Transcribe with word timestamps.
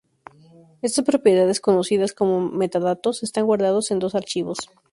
Estas 0.81 1.05
propiedades, 1.05 1.59
conocidas 1.61 2.11
como 2.13 2.41
metadatos, 2.49 3.21
están 3.21 3.45
guardadas 3.45 3.91
en 3.91 3.99
dos 3.99 4.15
archivos. 4.15 4.57